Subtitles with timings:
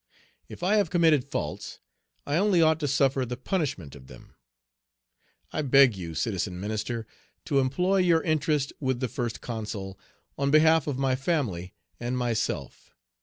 [0.49, 1.77] If I have committed faults,
[2.25, 4.33] I only ought to suffer the punishment of them.
[5.51, 7.05] Page 236 "I beg you, Citizen Minister,
[7.45, 9.99] to employ your interest with the First Consul,
[10.39, 12.95] on behalf of my family and myself.